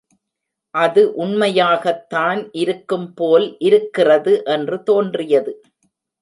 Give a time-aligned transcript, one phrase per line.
[0.75, 5.53] அது உண்மையாகத்தான் இருக்கும் போல் இருக்கிறது என்று தோன்றியது.